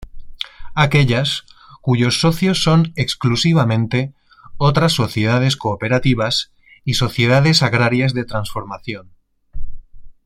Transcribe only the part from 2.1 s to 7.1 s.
socios son exclusivamente otras sociedades cooperativas y